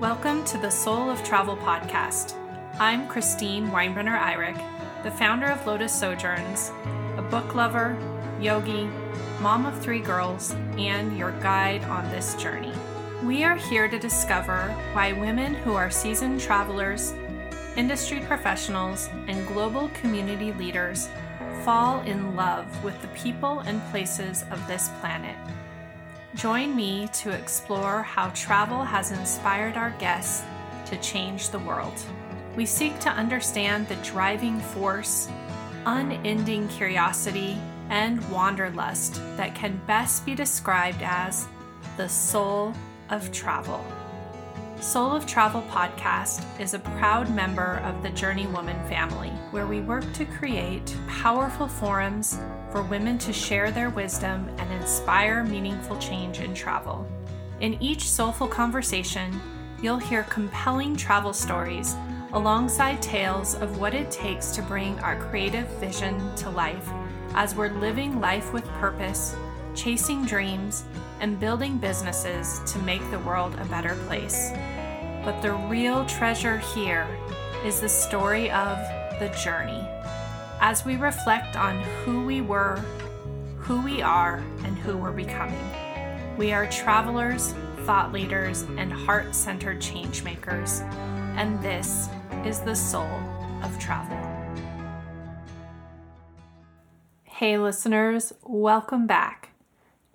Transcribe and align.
Welcome 0.00 0.46
to 0.46 0.56
the 0.56 0.70
Soul 0.70 1.10
of 1.10 1.22
Travel 1.22 1.58
podcast. 1.58 2.32
I'm 2.78 3.06
Christine 3.06 3.68
Weinbrenner 3.68 4.18
Eyrich, 4.18 4.58
the 5.02 5.10
founder 5.10 5.48
of 5.48 5.66
Lotus 5.66 5.92
Sojourns, 5.92 6.72
a 7.18 7.22
book 7.30 7.54
lover, 7.54 7.98
yogi, 8.40 8.88
mom 9.40 9.66
of 9.66 9.78
three 9.78 10.00
girls, 10.00 10.52
and 10.78 11.18
your 11.18 11.32
guide 11.42 11.84
on 11.84 12.10
this 12.10 12.34
journey. 12.36 12.72
We 13.22 13.44
are 13.44 13.56
here 13.56 13.88
to 13.88 13.98
discover 13.98 14.74
why 14.94 15.12
women 15.12 15.52
who 15.52 15.74
are 15.74 15.90
seasoned 15.90 16.40
travelers, 16.40 17.12
industry 17.76 18.20
professionals, 18.20 19.10
and 19.28 19.46
global 19.48 19.90
community 19.90 20.54
leaders 20.54 21.10
fall 21.62 22.00
in 22.04 22.34
love 22.34 22.82
with 22.82 22.98
the 23.02 23.08
people 23.08 23.58
and 23.66 23.82
places 23.90 24.46
of 24.50 24.66
this 24.66 24.88
planet 25.00 25.36
Join 26.36 26.76
me 26.76 27.08
to 27.14 27.30
explore 27.30 28.04
how 28.04 28.30
travel 28.30 28.84
has 28.84 29.10
inspired 29.10 29.76
our 29.76 29.90
guests 29.98 30.44
to 30.86 30.96
change 30.98 31.48
the 31.48 31.58
world. 31.58 31.92
We 32.56 32.66
seek 32.66 33.00
to 33.00 33.10
understand 33.10 33.88
the 33.88 33.96
driving 33.96 34.60
force, 34.60 35.28
unending 35.86 36.68
curiosity, 36.68 37.58
and 37.88 38.26
wanderlust 38.30 39.16
that 39.36 39.56
can 39.56 39.80
best 39.88 40.24
be 40.24 40.36
described 40.36 41.02
as 41.02 41.48
the 41.96 42.08
soul 42.08 42.74
of 43.08 43.32
travel. 43.32 43.84
Soul 44.80 45.12
of 45.12 45.26
Travel 45.26 45.60
podcast 45.68 46.42
is 46.58 46.72
a 46.72 46.78
proud 46.78 47.28
member 47.34 47.82
of 47.84 48.02
the 48.02 48.08
Journey 48.08 48.46
Woman 48.46 48.82
family, 48.88 49.28
where 49.50 49.66
we 49.66 49.82
work 49.82 50.10
to 50.14 50.24
create 50.24 50.96
powerful 51.06 51.68
forums 51.68 52.38
for 52.72 52.82
women 52.84 53.18
to 53.18 53.30
share 53.30 53.70
their 53.70 53.90
wisdom 53.90 54.48
and 54.56 54.72
inspire 54.72 55.44
meaningful 55.44 55.98
change 55.98 56.40
in 56.40 56.54
travel. 56.54 57.06
In 57.60 57.74
each 57.82 58.08
soulful 58.08 58.48
conversation, 58.48 59.38
you'll 59.82 59.98
hear 59.98 60.22
compelling 60.22 60.96
travel 60.96 61.34
stories 61.34 61.94
alongside 62.32 63.02
tales 63.02 63.56
of 63.56 63.78
what 63.78 63.92
it 63.92 64.10
takes 64.10 64.50
to 64.52 64.62
bring 64.62 64.98
our 65.00 65.20
creative 65.28 65.68
vision 65.78 66.34
to 66.36 66.48
life 66.48 66.88
as 67.34 67.54
we're 67.54 67.78
living 67.80 68.18
life 68.18 68.50
with 68.54 68.64
purpose, 68.80 69.36
chasing 69.74 70.24
dreams, 70.24 70.84
and 71.20 71.38
building 71.38 71.76
businesses 71.76 72.62
to 72.66 72.78
make 72.80 73.08
the 73.10 73.18
world 73.20 73.54
a 73.60 73.64
better 73.66 73.94
place. 74.06 74.52
But 75.22 75.42
the 75.42 75.52
real 75.52 76.06
treasure 76.06 76.56
here 76.56 77.06
is 77.62 77.78
the 77.82 77.90
story 77.90 78.50
of 78.50 78.78
the 79.18 79.28
journey. 79.44 79.86
As 80.60 80.86
we 80.86 80.96
reflect 80.96 81.56
on 81.56 81.78
who 81.80 82.24
we 82.24 82.40
were, 82.40 82.76
who 83.58 83.82
we 83.82 84.00
are, 84.00 84.42
and 84.64 84.78
who 84.78 84.96
we're 84.96 85.12
becoming, 85.12 85.62
we 86.38 86.52
are 86.52 86.66
travelers, 86.70 87.52
thought 87.84 88.12
leaders, 88.12 88.62
and 88.78 88.90
heart 88.90 89.34
centered 89.34 89.78
change 89.78 90.24
makers. 90.24 90.80
And 91.36 91.62
this 91.62 92.08
is 92.46 92.60
the 92.60 92.74
soul 92.74 93.20
of 93.62 93.78
travel. 93.78 94.16
Hey, 97.24 97.58
listeners, 97.58 98.32
welcome 98.42 99.06
back 99.06 99.50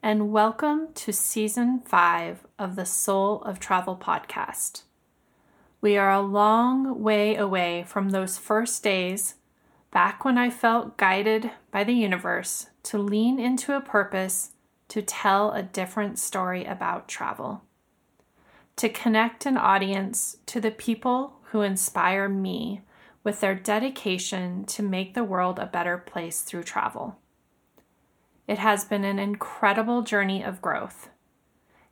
and 0.01 0.31
welcome 0.31 0.87
to 0.95 1.13
season 1.13 1.79
five 1.79 2.47
of 2.57 2.75
the 2.75 2.87
Soul 2.87 3.43
of 3.43 3.59
Travel 3.59 3.95
podcast. 3.95 4.81
We 5.85 5.97
are 5.97 6.11
a 6.11 6.19
long 6.19 7.03
way 7.03 7.35
away 7.35 7.83
from 7.87 8.09
those 8.09 8.39
first 8.39 8.81
days 8.81 9.35
back 9.91 10.25
when 10.25 10.35
I 10.35 10.49
felt 10.49 10.97
guided 10.97 11.51
by 11.69 11.83
the 11.83 11.93
universe 11.93 12.71
to 12.85 12.97
lean 12.97 13.37
into 13.37 13.77
a 13.77 13.81
purpose 13.81 14.53
to 14.87 15.03
tell 15.03 15.51
a 15.51 15.61
different 15.61 16.17
story 16.17 16.65
about 16.65 17.07
travel. 17.07 17.65
To 18.77 18.89
connect 18.89 19.45
an 19.45 19.57
audience 19.57 20.37
to 20.47 20.59
the 20.59 20.71
people 20.71 21.35
who 21.51 21.61
inspire 21.61 22.27
me 22.27 22.81
with 23.23 23.39
their 23.39 23.53
dedication 23.53 24.65
to 24.65 24.81
make 24.81 25.13
the 25.13 25.23
world 25.23 25.59
a 25.59 25.67
better 25.67 25.99
place 25.99 26.41
through 26.41 26.63
travel. 26.63 27.19
It 28.47 28.57
has 28.57 28.85
been 28.85 29.03
an 29.03 29.19
incredible 29.19 30.01
journey 30.01 30.43
of 30.43 30.63
growth. 30.63 31.09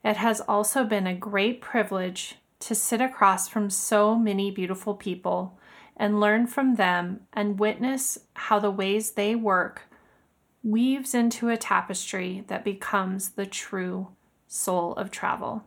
It 0.04 0.18
has 0.18 0.42
also 0.42 0.84
been 0.84 1.06
a 1.06 1.14
great 1.14 1.62
privilege 1.62 2.38
to 2.64 2.74
sit 2.74 3.02
across 3.02 3.50
from 3.50 3.70
so 3.70 4.16
many 4.16 4.50
beautiful 4.50 4.94
people 4.96 5.60
and 5.98 6.20
learn 6.20 6.48
from 6.48 6.76
them 6.76 7.20
and 7.34 7.60
witness 7.60 8.18
how 8.34 8.58
the 8.58 8.72
ways 8.72 9.12
they 9.12 9.36
work 9.36 9.84
weaves 10.64 11.14
into 11.14 11.50
a 11.50 11.58
tapestry 11.58 12.46
that 12.48 12.64
becomes 12.64 13.32
the 13.32 13.46
true 13.46 14.08
soul 14.48 14.94
of 14.94 15.12
travel. 15.12 15.66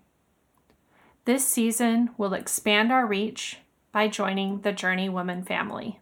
This 1.26 1.46
season 1.46 2.10
will 2.16 2.32
expand 2.32 2.90
our 2.90 3.06
reach 3.06 3.58
by 3.92 4.08
joining 4.08 4.62
the 4.62 4.72
Journey 4.72 5.10
Woman 5.10 5.42
family. 5.42 6.00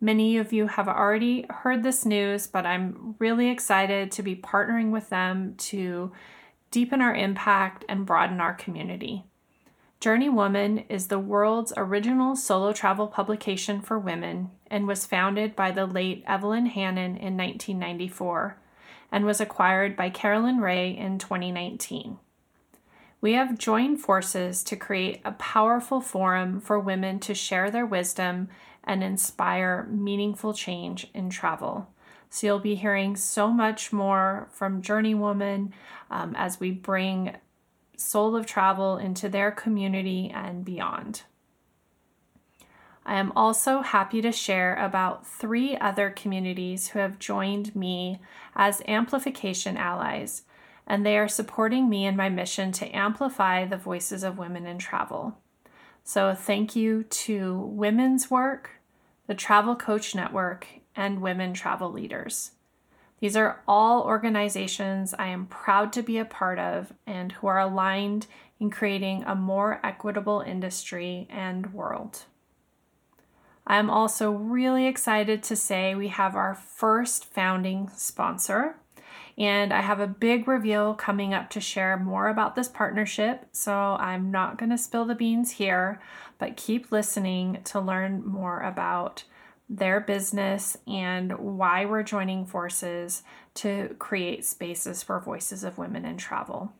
Many 0.00 0.38
of 0.38 0.52
you 0.52 0.68
have 0.68 0.88
already 0.88 1.44
heard 1.50 1.82
this 1.82 2.06
news, 2.06 2.46
but 2.46 2.64
I'm 2.64 3.14
really 3.18 3.50
excited 3.50 4.10
to 4.12 4.22
be 4.22 4.36
partnering 4.36 4.90
with 4.90 5.10
them 5.10 5.54
to 5.58 6.12
deepen 6.70 7.02
our 7.02 7.14
impact 7.14 7.84
and 7.88 8.06
broaden 8.06 8.40
our 8.40 8.54
community. 8.54 9.24
Journey 10.04 10.28
Woman 10.28 10.80
is 10.90 11.06
the 11.06 11.18
world's 11.18 11.72
original 11.78 12.36
solo 12.36 12.74
travel 12.74 13.06
publication 13.06 13.80
for 13.80 13.98
women 13.98 14.50
and 14.70 14.86
was 14.86 15.06
founded 15.06 15.56
by 15.56 15.70
the 15.70 15.86
late 15.86 16.22
Evelyn 16.26 16.66
Hannon 16.66 17.16
in 17.16 17.38
1994 17.38 18.58
and 19.10 19.24
was 19.24 19.40
acquired 19.40 19.96
by 19.96 20.10
Carolyn 20.10 20.58
Ray 20.60 20.94
in 20.94 21.18
2019. 21.18 22.18
We 23.22 23.32
have 23.32 23.56
joined 23.56 23.98
forces 23.98 24.62
to 24.64 24.76
create 24.76 25.22
a 25.24 25.32
powerful 25.32 26.02
forum 26.02 26.60
for 26.60 26.78
women 26.78 27.18
to 27.20 27.34
share 27.34 27.70
their 27.70 27.86
wisdom 27.86 28.50
and 28.84 29.02
inspire 29.02 29.88
meaningful 29.90 30.52
change 30.52 31.06
in 31.14 31.30
travel. 31.30 31.88
So, 32.28 32.46
you'll 32.46 32.58
be 32.58 32.74
hearing 32.74 33.16
so 33.16 33.48
much 33.48 33.90
more 33.90 34.48
from 34.50 34.82
Journey 34.82 35.14
Woman 35.14 35.72
um, 36.10 36.34
as 36.36 36.60
we 36.60 36.72
bring 36.72 37.36
soul 37.96 38.36
of 38.36 38.46
travel 38.46 38.96
into 38.96 39.28
their 39.28 39.50
community 39.50 40.30
and 40.34 40.64
beyond. 40.64 41.22
I 43.06 43.16
am 43.16 43.32
also 43.36 43.82
happy 43.82 44.22
to 44.22 44.32
share 44.32 44.74
about 44.76 45.26
three 45.26 45.76
other 45.76 46.10
communities 46.10 46.88
who 46.88 46.98
have 47.00 47.18
joined 47.18 47.76
me 47.76 48.20
as 48.56 48.82
amplification 48.88 49.76
allies, 49.76 50.42
and 50.86 51.04
they 51.04 51.18
are 51.18 51.28
supporting 51.28 51.88
me 51.88 52.06
in 52.06 52.16
my 52.16 52.30
mission 52.30 52.72
to 52.72 52.96
amplify 52.96 53.66
the 53.66 53.76
voices 53.76 54.22
of 54.22 54.38
women 54.38 54.66
in 54.66 54.78
travel. 54.78 55.38
So, 56.02 56.34
thank 56.34 56.76
you 56.76 57.02
to 57.04 57.58
Women's 57.58 58.30
Work, 58.30 58.70
the 59.26 59.34
Travel 59.34 59.76
Coach 59.76 60.14
Network, 60.14 60.66
and 60.96 61.22
Women 61.22 61.54
Travel 61.54 61.90
Leaders. 61.90 62.52
These 63.20 63.36
are 63.36 63.62
all 63.66 64.02
organizations 64.02 65.14
I 65.18 65.28
am 65.28 65.46
proud 65.46 65.92
to 65.94 66.02
be 66.02 66.18
a 66.18 66.24
part 66.24 66.58
of 66.58 66.92
and 67.06 67.32
who 67.32 67.46
are 67.46 67.60
aligned 67.60 68.26
in 68.60 68.70
creating 68.70 69.24
a 69.24 69.34
more 69.34 69.80
equitable 69.82 70.40
industry 70.40 71.26
and 71.30 71.72
world. 71.72 72.24
I 73.66 73.78
am 73.78 73.88
also 73.88 74.30
really 74.30 74.86
excited 74.86 75.42
to 75.44 75.56
say 75.56 75.94
we 75.94 76.08
have 76.08 76.36
our 76.36 76.54
first 76.54 77.24
founding 77.24 77.90
sponsor, 77.94 78.76
and 79.38 79.72
I 79.72 79.80
have 79.80 80.00
a 80.00 80.06
big 80.06 80.46
reveal 80.46 80.94
coming 80.94 81.32
up 81.32 81.48
to 81.50 81.60
share 81.60 81.96
more 81.96 82.28
about 82.28 82.56
this 82.56 82.68
partnership. 82.68 83.46
So 83.52 83.72
I'm 83.72 84.30
not 84.30 84.58
going 84.58 84.70
to 84.70 84.78
spill 84.78 85.06
the 85.06 85.14
beans 85.14 85.52
here, 85.52 86.00
but 86.38 86.56
keep 86.56 86.92
listening 86.92 87.62
to 87.64 87.80
learn 87.80 88.22
more 88.24 88.60
about 88.60 89.24
their 89.68 90.00
business 90.00 90.76
and 90.86 91.38
why 91.38 91.84
we're 91.84 92.02
joining 92.02 92.44
forces 92.44 93.22
to 93.54 93.96
create 93.98 94.44
spaces 94.44 95.02
for 95.02 95.18
voices 95.20 95.64
of 95.64 95.78
women 95.78 96.04
in 96.04 96.16
travel. 96.16 96.72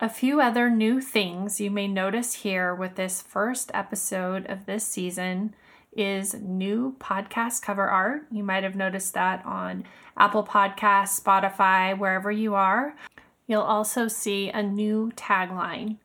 A 0.00 0.08
few 0.08 0.40
other 0.40 0.68
new 0.68 1.00
things 1.00 1.60
you 1.60 1.70
may 1.70 1.86
notice 1.86 2.34
here 2.34 2.74
with 2.74 2.96
this 2.96 3.22
first 3.22 3.70
episode 3.72 4.46
of 4.46 4.66
this 4.66 4.84
season 4.84 5.54
is 5.96 6.34
new 6.34 6.96
podcast 6.98 7.62
cover 7.62 7.88
art. 7.88 8.26
You 8.30 8.42
might 8.42 8.64
have 8.64 8.74
noticed 8.74 9.14
that 9.14 9.44
on 9.44 9.84
Apple 10.16 10.44
Podcasts, 10.44 11.22
Spotify, 11.22 11.96
wherever 11.96 12.32
you 12.32 12.54
are. 12.54 12.96
You'll 13.46 13.62
also 13.62 14.08
see 14.08 14.48
a 14.48 14.62
new 14.62 15.12
tagline 15.14 15.98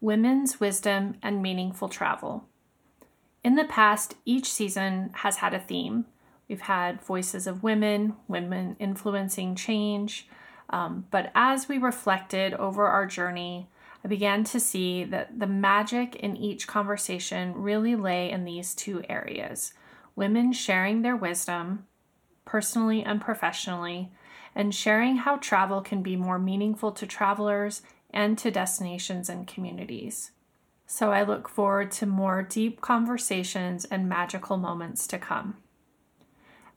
Women's 0.00 0.60
Wisdom 0.60 1.16
and 1.22 1.42
Meaningful 1.42 1.88
Travel. 1.88 2.44
In 3.48 3.54
the 3.54 3.64
past, 3.64 4.14
each 4.26 4.52
season 4.52 5.08
has 5.14 5.36
had 5.36 5.54
a 5.54 5.58
theme. 5.58 6.04
We've 6.50 6.60
had 6.60 7.00
voices 7.00 7.46
of 7.46 7.62
women, 7.62 8.14
women 8.28 8.76
influencing 8.78 9.54
change. 9.54 10.28
Um, 10.68 11.06
but 11.10 11.32
as 11.34 11.66
we 11.66 11.78
reflected 11.78 12.52
over 12.52 12.84
our 12.88 13.06
journey, 13.06 13.70
I 14.04 14.08
began 14.08 14.44
to 14.44 14.60
see 14.60 15.02
that 15.04 15.38
the 15.38 15.46
magic 15.46 16.14
in 16.16 16.36
each 16.36 16.66
conversation 16.66 17.54
really 17.54 17.96
lay 17.96 18.30
in 18.30 18.44
these 18.44 18.74
two 18.74 19.02
areas 19.08 19.72
women 20.14 20.52
sharing 20.52 21.00
their 21.00 21.16
wisdom, 21.16 21.86
personally 22.44 23.02
and 23.02 23.18
professionally, 23.18 24.12
and 24.54 24.74
sharing 24.74 25.16
how 25.16 25.36
travel 25.36 25.80
can 25.80 26.02
be 26.02 26.16
more 26.16 26.38
meaningful 26.38 26.92
to 26.92 27.06
travelers 27.06 27.80
and 28.10 28.36
to 28.36 28.50
destinations 28.50 29.30
and 29.30 29.46
communities. 29.46 30.32
So 30.90 31.12
I 31.12 31.22
look 31.22 31.50
forward 31.50 31.90
to 31.92 32.06
more 32.06 32.42
deep 32.42 32.80
conversations 32.80 33.84
and 33.84 34.08
magical 34.08 34.56
moments 34.56 35.06
to 35.08 35.18
come. 35.18 35.58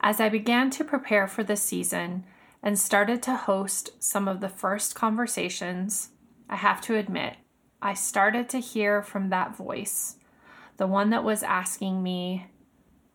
As 0.01 0.19
I 0.19 0.27
began 0.27 0.69
to 0.71 0.83
prepare 0.83 1.29
for 1.29 1.45
the 1.45 1.55
season 1.55 2.25
and 2.61 2.77
started 2.77 3.23
to 3.23 3.37
host 3.37 3.91
some 4.03 4.27
of 4.27 4.41
the 4.41 4.49
first 4.49 4.95
conversations, 4.95 6.09
I 6.49 6.57
have 6.57 6.81
to 6.81 6.97
admit, 6.97 7.37
I 7.81 7.93
started 7.93 8.49
to 8.49 8.59
hear 8.59 9.01
from 9.01 9.29
that 9.29 9.55
voice, 9.55 10.17
the 10.75 10.87
one 10.87 11.09
that 11.11 11.23
was 11.23 11.41
asking 11.41 12.03
me, 12.03 12.47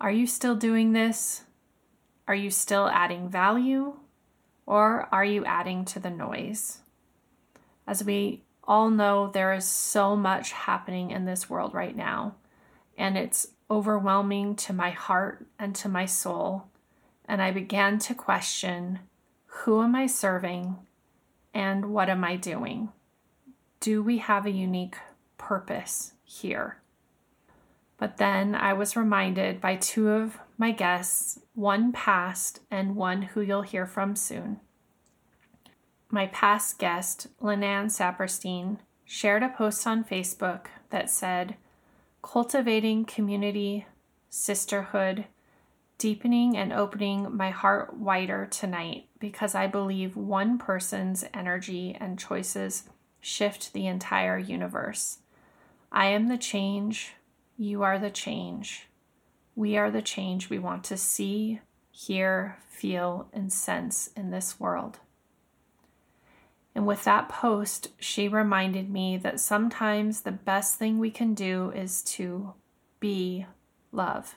Are 0.00 0.10
you 0.10 0.26
still 0.26 0.56
doing 0.56 0.92
this? 0.92 1.42
Are 2.26 2.34
you 2.34 2.50
still 2.50 2.88
adding 2.88 3.28
value? 3.28 3.98
Or 4.64 5.10
are 5.12 5.26
you 5.26 5.44
adding 5.44 5.84
to 5.84 6.00
the 6.00 6.10
noise? 6.10 6.80
As 7.86 8.02
we 8.02 8.45
all 8.66 8.90
know, 8.90 9.30
there 9.32 9.52
is 9.52 9.64
so 9.64 10.16
much 10.16 10.52
happening 10.52 11.10
in 11.10 11.24
this 11.24 11.48
world 11.48 11.74
right 11.74 11.96
now, 11.96 12.34
and 12.98 13.16
it's 13.16 13.48
overwhelming 13.70 14.56
to 14.56 14.72
my 14.72 14.90
heart 14.90 15.46
and 15.58 15.74
to 15.76 15.88
my 15.88 16.06
soul. 16.06 16.64
And 17.24 17.42
I 17.42 17.50
began 17.50 17.98
to 18.00 18.14
question 18.14 19.00
who 19.46 19.82
am 19.82 19.94
I 19.94 20.06
serving 20.06 20.76
and 21.54 21.86
what 21.86 22.08
am 22.08 22.22
I 22.22 22.36
doing? 22.36 22.90
Do 23.80 24.02
we 24.02 24.18
have 24.18 24.46
a 24.46 24.50
unique 24.50 24.96
purpose 25.38 26.12
here? 26.24 26.78
But 27.98 28.18
then 28.18 28.54
I 28.54 28.74
was 28.74 28.96
reminded 28.96 29.60
by 29.60 29.76
two 29.76 30.10
of 30.10 30.38
my 30.58 30.70
guests, 30.70 31.40
one 31.54 31.92
past 31.92 32.60
and 32.70 32.94
one 32.94 33.22
who 33.22 33.40
you'll 33.40 33.62
hear 33.62 33.86
from 33.86 34.16
soon. 34.16 34.60
My 36.10 36.26
past 36.28 36.78
guest, 36.78 37.26
Linan 37.42 37.86
Saperstein, 37.86 38.78
shared 39.04 39.42
a 39.42 39.48
post 39.48 39.86
on 39.86 40.04
Facebook 40.04 40.66
that 40.90 41.10
said, 41.10 41.56
Cultivating 42.22 43.04
community, 43.04 43.86
sisterhood, 44.30 45.26
deepening 45.98 46.56
and 46.56 46.72
opening 46.72 47.34
my 47.34 47.50
heart 47.50 47.96
wider 47.96 48.46
tonight 48.46 49.06
because 49.18 49.54
I 49.54 49.66
believe 49.66 50.16
one 50.16 50.58
person's 50.58 51.24
energy 51.32 51.96
and 51.98 52.18
choices 52.18 52.84
shift 53.20 53.72
the 53.72 53.86
entire 53.86 54.38
universe. 54.38 55.18
I 55.90 56.06
am 56.06 56.28
the 56.28 56.38
change, 56.38 57.14
you 57.56 57.82
are 57.82 57.98
the 57.98 58.10
change. 58.10 58.88
We 59.54 59.76
are 59.78 59.90
the 59.90 60.02
change 60.02 60.50
we 60.50 60.58
want 60.58 60.84
to 60.84 60.96
see, 60.98 61.60
hear, 61.90 62.58
feel, 62.68 63.28
and 63.32 63.50
sense 63.50 64.10
in 64.14 64.30
this 64.30 64.60
world. 64.60 64.98
And 66.76 66.86
with 66.86 67.04
that 67.04 67.30
post, 67.30 67.88
she 67.98 68.28
reminded 68.28 68.90
me 68.90 69.16
that 69.16 69.40
sometimes 69.40 70.20
the 70.20 70.30
best 70.30 70.78
thing 70.78 70.98
we 70.98 71.10
can 71.10 71.32
do 71.32 71.70
is 71.70 72.02
to 72.02 72.52
be 73.00 73.46
love. 73.92 74.34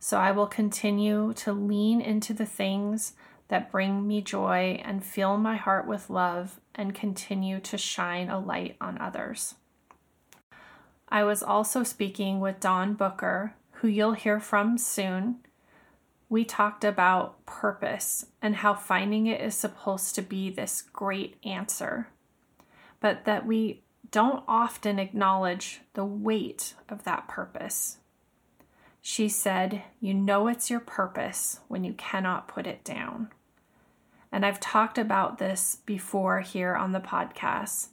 So 0.00 0.18
I 0.18 0.32
will 0.32 0.48
continue 0.48 1.32
to 1.34 1.52
lean 1.52 2.00
into 2.00 2.34
the 2.34 2.44
things 2.44 3.12
that 3.46 3.70
bring 3.70 4.04
me 4.04 4.20
joy 4.20 4.82
and 4.84 5.04
fill 5.04 5.36
my 5.36 5.54
heart 5.54 5.86
with 5.86 6.10
love 6.10 6.58
and 6.74 6.92
continue 6.92 7.60
to 7.60 7.78
shine 7.78 8.28
a 8.28 8.40
light 8.40 8.76
on 8.80 9.00
others. 9.00 9.54
I 11.08 11.22
was 11.22 11.40
also 11.40 11.84
speaking 11.84 12.40
with 12.40 12.58
Dawn 12.58 12.94
Booker, 12.94 13.54
who 13.74 13.86
you'll 13.86 14.14
hear 14.14 14.40
from 14.40 14.76
soon. 14.76 15.36
We 16.28 16.44
talked 16.44 16.84
about 16.84 17.44
purpose 17.46 18.26
and 18.40 18.56
how 18.56 18.74
finding 18.74 19.26
it 19.26 19.40
is 19.40 19.54
supposed 19.54 20.14
to 20.14 20.22
be 20.22 20.50
this 20.50 20.82
great 20.82 21.36
answer, 21.44 22.08
but 23.00 23.24
that 23.24 23.46
we 23.46 23.82
don't 24.10 24.44
often 24.46 24.98
acknowledge 24.98 25.80
the 25.94 26.04
weight 26.04 26.74
of 26.88 27.04
that 27.04 27.28
purpose. 27.28 27.98
She 29.02 29.28
said, 29.28 29.82
You 30.00 30.14
know 30.14 30.48
it's 30.48 30.70
your 30.70 30.80
purpose 30.80 31.60
when 31.68 31.84
you 31.84 31.92
cannot 31.92 32.48
put 32.48 32.66
it 32.66 32.84
down. 32.84 33.28
And 34.32 34.46
I've 34.46 34.60
talked 34.60 34.98
about 34.98 35.38
this 35.38 35.78
before 35.84 36.40
here 36.40 36.74
on 36.74 36.92
the 36.92 37.00
podcast 37.00 37.88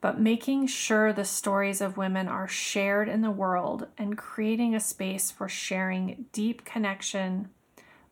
but 0.00 0.20
making 0.20 0.66
sure 0.66 1.12
the 1.12 1.24
stories 1.24 1.80
of 1.80 1.96
women 1.96 2.26
are 2.26 2.48
shared 2.48 3.08
in 3.08 3.20
the 3.20 3.30
world 3.30 3.86
and 3.98 4.16
creating 4.16 4.74
a 4.74 4.80
space 4.80 5.30
for 5.30 5.48
sharing 5.48 6.24
deep 6.32 6.64
connection, 6.64 7.50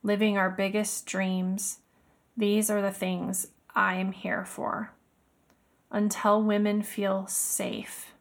living 0.02 0.36
our 0.36 0.50
biggest 0.50 1.06
dreams. 1.06 1.78
These 2.36 2.70
are 2.70 2.82
the 2.82 2.92
things 2.92 3.48
I 3.74 3.94
am 3.94 4.12
here 4.12 4.44
for. 4.44 4.92
Until 5.90 6.42
women 6.42 6.82
feel 6.82 7.26
safe, 7.26 8.12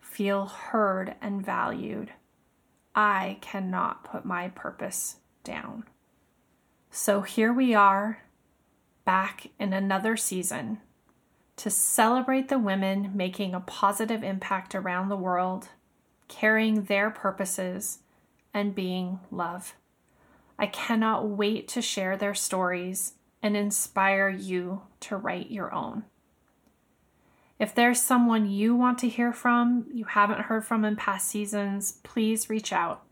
feel 0.00 0.46
heard 0.46 1.14
and 1.22 1.44
valued, 1.44 2.10
I 2.92 3.38
cannot 3.40 4.02
put 4.02 4.24
my 4.24 4.48
purpose 4.48 5.16
down. 5.44 5.84
So 6.90 7.20
here 7.20 7.52
we 7.52 7.72
are, 7.72 8.24
back 9.04 9.46
in 9.60 9.72
another 9.72 10.16
season 10.16 10.80
to 11.60 11.68
celebrate 11.68 12.48
the 12.48 12.58
women 12.58 13.10
making 13.14 13.54
a 13.54 13.60
positive 13.60 14.24
impact 14.24 14.74
around 14.74 15.10
the 15.10 15.16
world, 15.16 15.68
carrying 16.26 16.84
their 16.84 17.10
purposes, 17.10 17.98
and 18.54 18.74
being 18.74 19.20
love. 19.30 19.74
I 20.58 20.64
cannot 20.64 21.28
wait 21.28 21.68
to 21.68 21.82
share 21.82 22.16
their 22.16 22.34
stories 22.34 23.12
and 23.42 23.58
inspire 23.58 24.30
you 24.30 24.80
to 25.00 25.18
write 25.18 25.50
your 25.50 25.70
own. 25.74 26.04
If 27.58 27.74
there's 27.74 28.00
someone 28.00 28.50
you 28.50 28.74
want 28.74 28.98
to 29.00 29.08
hear 29.10 29.30
from, 29.30 29.84
you 29.92 30.06
haven't 30.06 30.44
heard 30.44 30.64
from 30.64 30.82
in 30.82 30.96
past 30.96 31.28
seasons, 31.28 31.98
please 32.02 32.48
reach 32.48 32.72
out. 32.72 33.02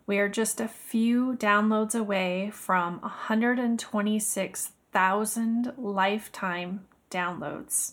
We 0.07 0.19
are 0.19 0.29
just 0.29 0.61
a 0.61 0.69
few 0.69 1.37
downloads 1.37 1.95
away 1.95 2.50
from 2.52 3.00
126,000 3.00 5.73
lifetime 5.76 6.87
downloads. 7.11 7.93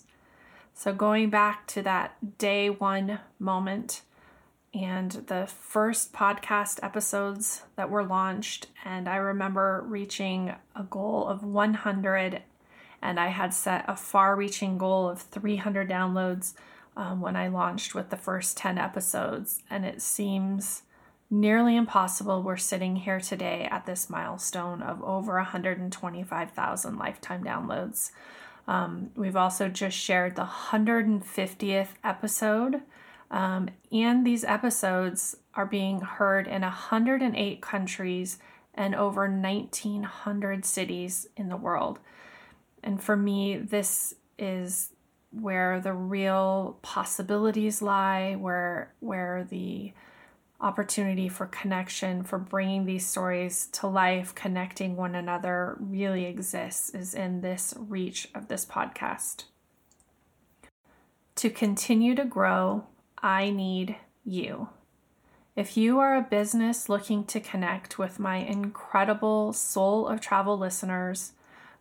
So, 0.74 0.94
going 0.94 1.30
back 1.30 1.68
to 1.68 1.82
that 1.84 2.38
day 2.38 2.70
one 2.70 3.20
moment 3.40 4.02
and 4.74 5.12
the 5.12 5.48
first 5.48 6.12
podcast 6.14 6.80
episodes 6.84 7.64
that 7.76 7.90
were 7.90 8.04
launched, 8.04 8.68
and 8.86 9.10
I 9.10 9.16
remember 9.16 9.84
reaching 9.88 10.54
a 10.76 10.84
goal 10.84 11.28
of 11.28 11.44
100 11.44 12.44
and 13.02 13.20
I 13.20 13.28
had 13.28 13.54
set 13.54 13.86
a 13.88 13.96
far 13.96 14.36
reaching 14.36 14.78
goal 14.78 15.10
of 15.10 15.22
300 15.22 15.90
downloads 15.90 16.54
um, 16.96 17.22
when 17.22 17.36
I 17.36 17.48
launched 17.48 17.94
with 17.94 18.10
the 18.10 18.18
first 18.18 18.58
10 18.58 18.78
episodes. 18.78 19.62
And 19.70 19.86
it 19.86 20.02
seems 20.02 20.84
nearly 21.30 21.76
impossible 21.76 22.42
we're 22.42 22.58
sitting 22.58 22.96
here 22.96 23.20
today 23.20 23.68
at 23.70 23.86
this 23.86 24.10
milestone 24.10 24.82
of 24.82 25.04
over 25.04 25.36
125,000 25.36 26.98
lifetime 26.98 27.44
downloads. 27.44 28.12
Um, 28.68 29.12
we've 29.16 29.36
also 29.36 29.70
just 29.70 29.98
shared 29.98 30.36
the 30.36 30.44
150th 30.44 31.90
episode, 32.04 32.82
um, 33.32 33.70
and 33.92 34.26
these 34.26 34.44
episodes 34.44 35.38
are 35.54 35.66
being 35.66 36.02
heard 36.02 36.48
in 36.48 36.64
108 36.64 37.62
countries 37.62 38.40
and 38.74 38.94
over 38.94 39.22
1,900 39.22 40.66
cities 40.66 41.28
in 41.36 41.50
the 41.50 41.58
world. 41.58 42.00
And 42.84 43.02
for 43.02 43.16
me, 43.16 43.58
this 43.58 44.14
is 44.38 44.92
where 45.32 45.80
the 45.80 45.94
real 45.94 46.78
possibilities 46.82 47.82
lie, 47.82 48.36
where 48.36 48.94
where 49.00 49.46
the 49.50 49.94
opportunity 50.60 51.30
for 51.30 51.46
connection, 51.46 52.24
for 52.24 52.40
bringing 52.40 52.86
these 52.86 53.06
stories 53.06 53.68
to 53.68 53.88
life, 53.88 54.34
connecting 54.34 54.96
one 54.96 55.14
another 55.14 55.78
really 55.80 56.26
exists 56.26 56.90
is 56.90 57.14
in 57.14 57.42
this 57.42 57.74
reach 57.78 58.28
of 58.34 58.48
this 58.48 58.66
podcast. 58.66 59.44
To 61.36 61.50
continue 61.52 62.16
to 62.16 62.26
grow, 62.26 62.86
I 63.20 63.52
need 63.52 63.98
you. 64.26 64.70
If 65.56 65.78
you 65.78 66.00
are 66.00 66.16
a 66.16 66.22
business 66.22 66.90
looking 66.90 67.24
to 67.26 67.40
connect 67.40 68.00
with 68.00 68.20
my 68.20 68.38
incredible 68.38 69.54
Soul 69.54 70.08
of 70.08 70.22
Travel 70.22 70.58
listeners 70.58 71.34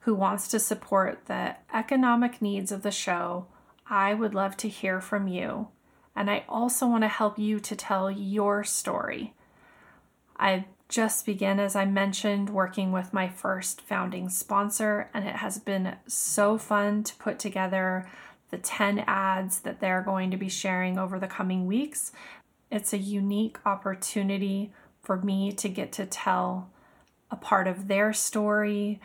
who 0.06 0.14
wants 0.14 0.46
to 0.46 0.60
support 0.60 1.26
the 1.26 1.56
economic 1.74 2.40
needs 2.40 2.70
of 2.70 2.82
the 2.82 2.92
show, 2.92 3.44
I 3.90 4.14
would 4.14 4.34
love 4.34 4.56
to 4.58 4.68
hear 4.68 5.00
from 5.00 5.26
you. 5.26 5.66
And 6.14 6.30
I 6.30 6.44
also 6.48 6.86
want 6.86 7.02
to 7.02 7.08
help 7.08 7.40
you 7.40 7.58
to 7.58 7.74
tell 7.74 8.08
your 8.08 8.62
story. 8.62 9.34
I 10.38 10.66
just 10.88 11.26
began, 11.26 11.58
as 11.58 11.74
I 11.74 11.86
mentioned, 11.86 12.50
working 12.50 12.92
with 12.92 13.12
my 13.12 13.28
first 13.28 13.80
founding 13.80 14.28
sponsor, 14.28 15.10
and 15.12 15.26
it 15.26 15.34
has 15.34 15.58
been 15.58 15.96
so 16.06 16.56
fun 16.56 17.02
to 17.02 17.16
put 17.16 17.40
together 17.40 18.08
the 18.52 18.58
10 18.58 19.00
ads 19.08 19.58
that 19.62 19.80
they're 19.80 20.02
going 20.02 20.30
to 20.30 20.36
be 20.36 20.48
sharing 20.48 21.00
over 21.00 21.18
the 21.18 21.26
coming 21.26 21.66
weeks. 21.66 22.12
It's 22.70 22.92
a 22.92 22.98
unique 22.98 23.58
opportunity 23.66 24.72
for 25.02 25.16
me 25.16 25.50
to 25.54 25.68
get 25.68 25.90
to 25.94 26.06
tell 26.06 26.70
a 27.28 27.36
part 27.36 27.66
of 27.66 27.88
their 27.88 28.12
story, 28.12 29.00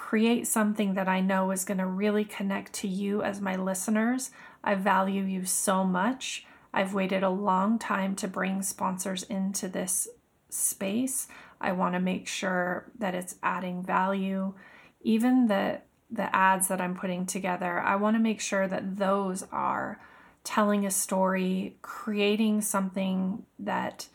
create 0.00 0.46
something 0.46 0.94
that 0.94 1.08
I 1.08 1.20
know 1.20 1.50
is 1.50 1.66
going 1.66 1.78
to 1.78 1.86
really 1.86 2.24
connect 2.24 2.72
to 2.72 2.88
you 2.88 3.22
as 3.22 3.38
my 3.40 3.54
listeners. 3.54 4.30
I 4.64 4.74
value 4.74 5.22
you 5.22 5.44
so 5.44 5.84
much. 5.84 6.46
I've 6.72 6.94
waited 6.94 7.22
a 7.22 7.28
long 7.28 7.78
time 7.78 8.16
to 8.16 8.26
bring 8.26 8.62
sponsors 8.62 9.24
into 9.24 9.68
this 9.68 10.08
space. 10.48 11.28
I 11.60 11.72
want 11.72 11.94
to 11.94 12.00
make 12.00 12.26
sure 12.26 12.90
that 12.98 13.14
it's 13.14 13.36
adding 13.42 13.82
value. 13.82 14.54
Even 15.02 15.48
the 15.48 15.82
the 16.10 16.34
ads 16.34 16.68
that 16.68 16.80
I'm 16.80 16.96
putting 16.96 17.26
together, 17.26 17.78
I 17.78 17.94
want 17.96 18.16
to 18.16 18.22
make 18.22 18.40
sure 18.40 18.66
that 18.66 18.96
those 18.96 19.44
are 19.52 20.00
telling 20.42 20.86
a 20.86 20.90
story, 20.90 21.76
creating 21.82 22.62
something 22.62 23.44
that 23.58 24.08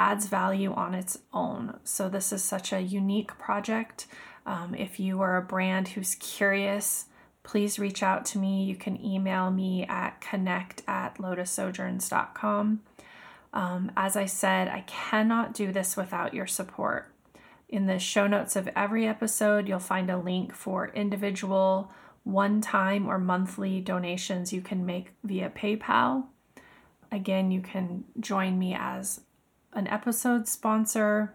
adds 0.00 0.28
value 0.28 0.72
on 0.72 0.94
its 0.94 1.18
own. 1.30 1.78
So 1.84 2.08
this 2.08 2.32
is 2.32 2.42
such 2.42 2.72
a 2.72 2.80
unique 2.80 3.36
project. 3.38 4.06
Um, 4.46 4.74
if 4.74 4.98
you 4.98 5.20
are 5.20 5.36
a 5.36 5.42
brand 5.42 5.88
who's 5.88 6.14
curious, 6.14 7.04
please 7.42 7.78
reach 7.78 8.02
out 8.02 8.24
to 8.26 8.38
me. 8.38 8.64
You 8.64 8.76
can 8.76 9.04
email 9.04 9.50
me 9.50 9.84
at 9.84 10.22
connect 10.22 10.82
at 10.88 11.18
lotussojourns.com. 11.18 12.80
Um, 13.52 13.92
as 13.94 14.16
I 14.16 14.24
said, 14.24 14.68
I 14.68 14.84
cannot 14.86 15.52
do 15.52 15.70
this 15.70 15.98
without 15.98 16.32
your 16.32 16.46
support. 16.46 17.12
In 17.68 17.84
the 17.84 17.98
show 17.98 18.26
notes 18.26 18.56
of 18.56 18.70
every 18.74 19.06
episode, 19.06 19.68
you'll 19.68 19.80
find 19.80 20.08
a 20.08 20.16
link 20.16 20.54
for 20.54 20.88
individual, 20.94 21.92
one 22.24 22.62
time, 22.62 23.06
or 23.06 23.18
monthly 23.18 23.82
donations 23.82 24.50
you 24.50 24.62
can 24.62 24.86
make 24.86 25.12
via 25.24 25.50
PayPal. 25.50 26.24
Again, 27.12 27.50
you 27.50 27.60
can 27.60 28.04
join 28.18 28.58
me 28.58 28.74
as 28.74 29.20
an 29.72 29.86
episode 29.88 30.48
sponsor, 30.48 31.34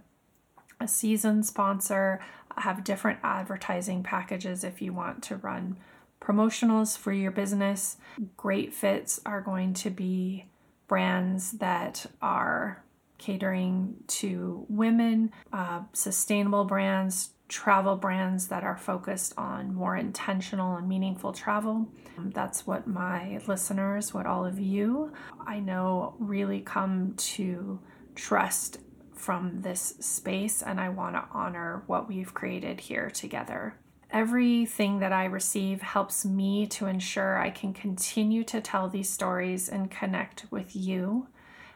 a 0.79 0.87
season 0.87 1.43
sponsor. 1.43 2.19
Have 2.57 2.85
different 2.85 3.19
advertising 3.21 4.01
packages 4.01 4.63
if 4.63 4.81
you 4.81 4.93
want 4.93 5.21
to 5.23 5.35
run 5.35 5.75
promotionals 6.21 6.97
for 6.97 7.11
your 7.11 7.31
business. 7.31 7.97
Great 8.37 8.73
fits 8.73 9.19
are 9.25 9.41
going 9.41 9.73
to 9.73 9.89
be 9.89 10.45
brands 10.87 11.51
that 11.53 12.05
are 12.21 12.83
catering 13.17 13.95
to 14.07 14.65
women, 14.69 15.31
uh, 15.51 15.81
sustainable 15.93 16.65
brands, 16.65 17.29
travel 17.47 17.95
brands 17.95 18.47
that 18.47 18.63
are 18.63 18.77
focused 18.77 19.33
on 19.37 19.73
more 19.73 19.95
intentional 19.95 20.75
and 20.75 20.87
meaningful 20.87 21.31
travel. 21.31 21.87
Um, 22.17 22.31
that's 22.33 22.65
what 22.65 22.87
my 22.87 23.39
listeners, 23.47 24.13
what 24.13 24.25
all 24.25 24.45
of 24.45 24.59
you 24.59 25.11
I 25.45 25.59
know 25.59 26.15
really 26.19 26.61
come 26.61 27.13
to 27.17 27.79
trust 28.15 28.79
from 29.13 29.61
this 29.61 29.95
space, 29.99 30.61
and 30.61 30.79
I 30.79 30.89
want 30.89 31.15
to 31.15 31.25
honor 31.31 31.83
what 31.87 32.07
we've 32.07 32.33
created 32.33 32.79
here 32.81 33.09
together. 33.09 33.75
Everything 34.11 34.99
that 34.99 35.11
I 35.11 35.25
receive 35.25 35.81
helps 35.81 36.25
me 36.25 36.67
to 36.67 36.85
ensure 36.85 37.37
I 37.37 37.49
can 37.49 37.73
continue 37.73 38.43
to 38.45 38.61
tell 38.61 38.87
these 38.87 39.09
stories 39.09 39.67
and 39.67 39.91
connect 39.91 40.45
with 40.51 40.75
you 40.75 41.27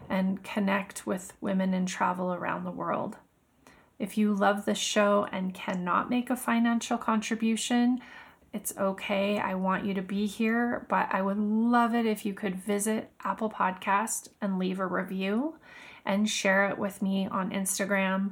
and 0.09 0.43
connect 0.43 1.05
with 1.05 1.33
women 1.41 1.73
in 1.73 1.85
travel 1.85 2.33
around 2.33 2.63
the 2.63 2.71
world. 2.71 3.17
If 3.97 4.17
you 4.17 4.33
love 4.33 4.65
the 4.65 4.75
show 4.75 5.27
and 5.31 5.53
cannot 5.53 6.09
make 6.09 6.29
a 6.29 6.35
financial 6.37 6.97
contribution, 6.97 7.99
it's 8.53 8.75
okay. 8.77 9.37
I 9.37 9.55
want 9.55 9.85
you 9.85 9.93
to 9.93 10.01
be 10.01 10.25
here, 10.25 10.85
but 10.89 11.09
I 11.11 11.21
would 11.21 11.37
love 11.37 11.93
it 11.93 12.05
if 12.05 12.25
you 12.25 12.33
could 12.33 12.55
visit 12.55 13.11
Apple 13.23 13.49
Podcast 13.49 14.29
and 14.41 14.57
leave 14.57 14.79
a 14.79 14.87
review 14.87 15.55
and 16.09 16.27
share 16.27 16.67
it 16.67 16.79
with 16.79 17.03
me 17.03 17.27
on 17.27 17.51
Instagram. 17.51 18.31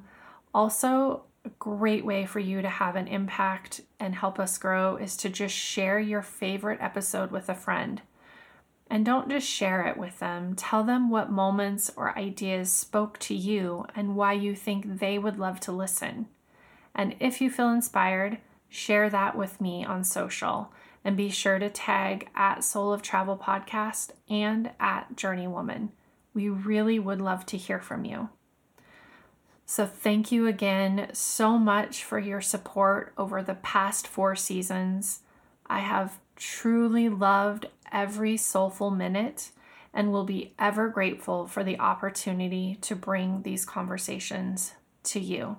Also, 0.51 1.22
a 1.46 1.50
great 1.60 2.03
way 2.03 2.25
for 2.25 2.39
you 2.39 2.60
to 2.63 2.67
have 2.67 2.96
an 2.96 3.07
impact 3.07 3.81
and 4.00 4.15
help 4.15 4.39
us 4.39 4.57
grow 4.57 4.96
is 4.96 5.15
to 5.17 5.29
just 5.29 5.53
share 5.53 6.00
your 6.00 6.24
favorite 6.24 6.79
episode 6.81 7.29
with 7.29 7.50
a 7.50 7.53
friend. 7.53 8.01
And 8.89 9.05
don't 9.05 9.29
just 9.29 9.48
share 9.48 9.86
it 9.86 9.96
with 9.96 10.17
them. 10.17 10.55
Tell 10.55 10.84
them 10.84 11.12
what 11.12 11.31
moments 11.31 11.91
or 11.96 12.17
ideas 12.17 12.72
spoke 12.72 13.19
to 13.19 13.36
you 13.36 13.86
and 13.96 14.15
why 14.15 14.34
you 14.34 14.55
think 14.55 14.98
they 14.98 15.19
would 15.19 15.38
love 15.38 15.60
to 15.60 15.72
listen. 15.72 16.29
And 16.96 17.15
if 17.19 17.39
you 17.41 17.51
feel 17.51 17.69
inspired, 17.69 18.39
share 18.67 19.07
that 19.12 19.38
with 19.38 19.62
me 19.62 19.86
on 19.86 20.03
social. 20.03 20.74
And 21.05 21.15
be 21.15 21.29
sure 21.29 21.60
to 21.60 21.69
tag 21.69 22.29
at 22.34 22.63
Soul 22.63 22.91
of 22.91 23.03
Travel 23.03 23.38
Podcast 23.38 24.13
and 24.27 24.72
at 24.79 25.15
Journey 25.15 25.48
Woman. 25.48 25.91
We 26.38 26.50
really 26.50 27.00
would 27.00 27.20
love 27.20 27.48
to 27.48 27.58
hear 27.58 27.79
from 27.79 28.06
you. 28.06 28.29
So, 29.65 29.88
thank 29.88 30.32
you 30.32 30.46
again 30.46 31.10
so 31.12 31.58
much 31.58 32.03
for 32.03 32.20
your 32.20 32.41
support 32.41 33.12
over 33.17 33.41
the 33.41 33.56
past 33.56 34.08
four 34.08 34.36
seasons. 34.36 35.22
I 35.65 35.79
have 35.79 36.20
truly 36.36 37.10
loved 37.10 37.65
every 37.91 38.38
soulful 38.38 38.91
minute 38.91 39.50
and 39.91 40.12
will 40.12 40.25
be 40.25 40.53
ever 40.60 40.89
grateful 40.89 41.48
for 41.48 41.63
the 41.63 41.79
opportunity 41.79 42.77
to 42.82 42.96
bring 42.96 43.41
these 43.41 43.65
conversations 43.65 44.74
to 45.06 45.20
you. 45.20 45.58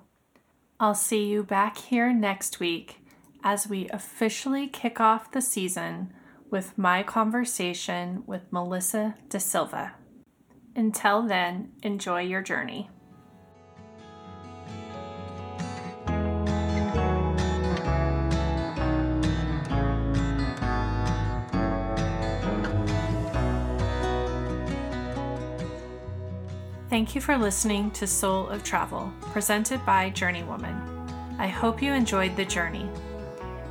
I'll 0.79 0.95
see 0.95 1.25
you 1.25 1.43
back 1.43 1.77
here 1.77 2.13
next 2.13 2.61
week 2.61 3.01
as 3.43 3.67
we 3.67 3.89
officially 3.89 4.67
kick 4.67 5.01
off 5.01 5.33
the 5.33 5.41
season 5.41 6.13
with 6.49 6.77
my 6.77 7.03
conversation 7.03 8.23
with 8.25 8.43
Melissa 8.49 9.15
De 9.27 9.41
Silva. 9.41 9.95
Until 10.79 11.23
then, 11.23 11.73
enjoy 11.83 12.21
your 12.21 12.41
journey. 12.41 12.89
Thank 26.89 27.13
you 27.13 27.19
for 27.19 27.37
listening 27.37 27.91
to 27.91 28.07
Soul 28.07 28.47
of 28.47 28.63
Travel, 28.63 29.11
presented 29.33 29.85
by 29.85 30.11
Journey 30.11 30.43
Woman. 30.43 30.81
I 31.37 31.47
hope 31.47 31.81
you 31.81 31.91
enjoyed 31.91 32.37
the 32.37 32.45
journey. 32.45 32.89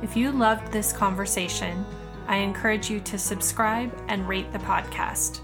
If 0.03 0.15
you 0.15 0.31
loved 0.31 0.71
this 0.71 0.93
conversation, 0.93 1.83
I 2.27 2.35
encourage 2.35 2.87
you 2.87 2.99
to 2.99 3.17
subscribe 3.17 3.99
and 4.09 4.29
rate 4.29 4.51
the 4.53 4.59
podcast. 4.59 5.41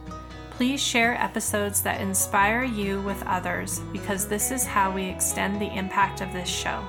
Please 0.57 0.81
share 0.81 1.21
episodes 1.21 1.81
that 1.81 1.99
inspire 1.99 2.63
you 2.63 3.01
with 3.01 3.21
others 3.27 3.81
because 3.91 4.25
this 4.25 4.51
is 4.51 4.65
how 4.65 4.89
we 4.89 5.03
extend 5.03 5.59
the 5.59 5.75
impact 5.75 6.21
of 6.21 6.31
this 6.31 6.47
show. 6.47 6.81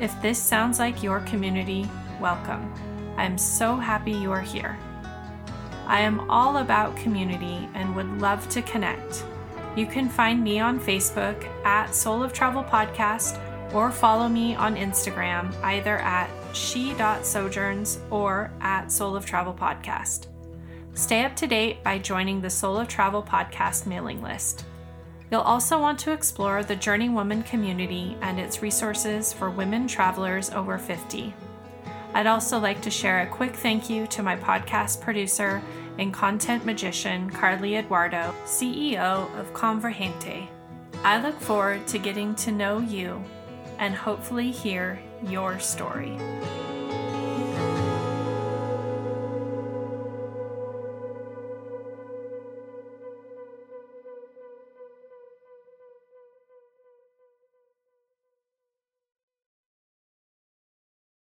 If 0.00 0.20
this 0.22 0.38
sounds 0.38 0.78
like 0.78 1.02
your 1.02 1.20
community, 1.20 1.86
welcome. 2.22 2.72
I 3.18 3.24
am 3.26 3.36
so 3.36 3.76
happy 3.76 4.12
you 4.12 4.32
are 4.32 4.40
here. 4.40 4.78
I 5.86 6.00
am 6.00 6.30
all 6.30 6.56
about 6.56 6.96
community 6.96 7.68
and 7.74 7.94
would 7.94 8.18
love 8.18 8.48
to 8.48 8.62
connect. 8.62 9.26
You 9.76 9.84
can 9.84 10.08
find 10.08 10.42
me 10.42 10.58
on 10.58 10.80
Facebook 10.80 11.44
at 11.66 11.94
Soul 11.94 12.22
of 12.22 12.32
Travel 12.32 12.64
Podcast 12.64 13.38
or 13.74 13.90
follow 13.90 14.26
me 14.26 14.54
on 14.54 14.74
Instagram 14.74 15.54
either 15.62 15.98
at 15.98 16.30
she.sojourns 16.54 17.98
or 18.10 18.50
at 18.62 18.90
Soul 18.90 19.16
of 19.16 19.26
Travel 19.26 19.52
Podcast. 19.52 20.28
Stay 20.94 21.26
up 21.26 21.36
to 21.36 21.46
date 21.46 21.84
by 21.84 21.98
joining 21.98 22.40
the 22.40 22.48
Soul 22.48 22.78
of 22.78 22.88
Travel 22.88 23.22
Podcast 23.22 23.84
mailing 23.84 24.22
list. 24.22 24.64
You'll 25.30 25.42
also 25.42 25.80
want 25.80 25.98
to 26.00 26.12
explore 26.12 26.64
the 26.64 26.74
Journey 26.74 27.08
Woman 27.08 27.44
community 27.44 28.16
and 28.20 28.40
its 28.40 28.62
resources 28.62 29.32
for 29.32 29.48
women 29.48 29.86
travelers 29.86 30.50
over 30.50 30.76
50. 30.76 31.32
I'd 32.14 32.26
also 32.26 32.58
like 32.58 32.82
to 32.82 32.90
share 32.90 33.20
a 33.20 33.26
quick 33.26 33.54
thank 33.54 33.88
you 33.88 34.08
to 34.08 34.24
my 34.24 34.34
podcast 34.34 35.00
producer 35.00 35.62
and 35.98 36.12
content 36.12 36.64
magician, 36.64 37.30
Carly 37.30 37.76
Eduardo, 37.76 38.34
CEO 38.44 39.32
of 39.38 39.52
Convergente. 39.52 40.48
I 41.04 41.22
look 41.22 41.40
forward 41.40 41.86
to 41.88 41.98
getting 41.98 42.34
to 42.36 42.50
know 42.50 42.80
you 42.80 43.22
and 43.78 43.94
hopefully 43.94 44.50
hear 44.50 45.00
your 45.22 45.60
story. 45.60 46.18